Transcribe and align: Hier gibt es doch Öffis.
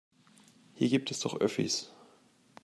Hier 0.73 0.89
gibt 0.89 1.11
es 1.11 1.19
doch 1.19 1.39
Öffis. 1.39 1.91